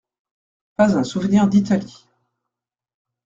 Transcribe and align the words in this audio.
Pas 0.77 0.97
un 0.97 1.03
souvenir 1.03 1.47
d'Italie. 1.47 2.07